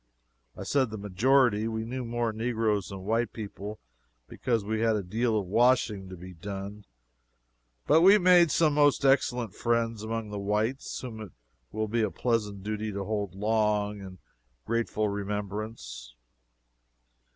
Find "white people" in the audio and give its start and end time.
3.03-3.79